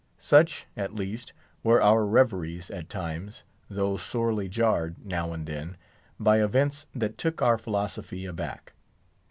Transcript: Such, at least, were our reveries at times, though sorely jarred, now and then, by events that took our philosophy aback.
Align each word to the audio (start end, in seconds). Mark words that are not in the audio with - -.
Such, 0.17 0.65
at 0.75 0.95
least, 0.95 1.31
were 1.63 1.79
our 1.79 2.07
reveries 2.07 2.71
at 2.71 2.89
times, 2.89 3.43
though 3.69 3.97
sorely 3.97 4.49
jarred, 4.49 4.95
now 5.05 5.31
and 5.31 5.45
then, 5.45 5.77
by 6.19 6.41
events 6.43 6.87
that 6.95 7.19
took 7.19 7.39
our 7.43 7.59
philosophy 7.59 8.25
aback. 8.25 8.73